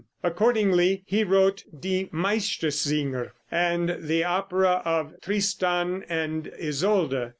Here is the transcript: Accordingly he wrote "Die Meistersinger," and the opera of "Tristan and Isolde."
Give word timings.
Accordingly 0.23 1.03
he 1.05 1.23
wrote 1.23 1.63
"Die 1.79 2.09
Meistersinger," 2.11 3.33
and 3.51 3.97
the 3.99 4.23
opera 4.23 4.81
of 4.83 5.13
"Tristan 5.21 6.05
and 6.09 6.51
Isolde." 6.59 7.29